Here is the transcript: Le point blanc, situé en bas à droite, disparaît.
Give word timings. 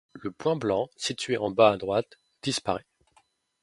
Le 0.13 0.31
point 0.31 0.55
blanc, 0.55 0.89
situé 0.97 1.37
en 1.37 1.51
bas 1.51 1.73
à 1.73 1.77
droite, 1.77 2.17
disparaît. 2.41 2.87